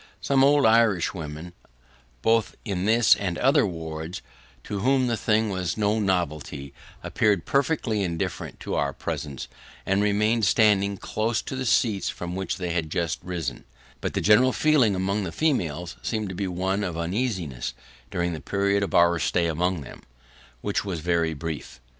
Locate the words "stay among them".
19.19-20.01